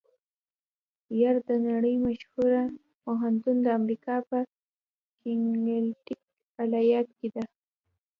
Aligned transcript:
یل 1.21 1.37
د 1.49 1.51
نړۍ 1.67 1.95
مشهوره 2.05 2.63
پوهنتون 3.03 3.55
د 3.61 3.67
امریکا 3.79 4.15
په 4.29 4.37
کنېکټیکیټ 5.21 6.21
ایالات 6.63 7.07
کې 7.17 7.27
ده. 7.35 7.43